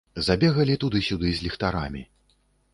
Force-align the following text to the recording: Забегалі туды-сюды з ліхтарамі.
Забегалі 0.27 0.77
туды-сюды 0.85 1.27
з 1.37 1.47
ліхтарамі. 1.47 2.03